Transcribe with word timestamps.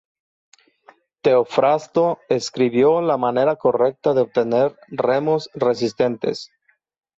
Teofrasto 1.21 2.17
escribió 2.27 3.01
la 3.01 3.17
manera 3.17 3.55
correcta 3.57 4.15
de 4.15 4.21
obtener 4.21 4.75
remos 4.87 5.51
resistentes. 5.53 6.49